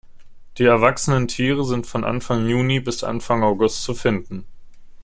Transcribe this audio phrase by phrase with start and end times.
[0.57, 4.45] Die erwachsenen Tiere sind von Anfang Juni bis Anfang August zu finden.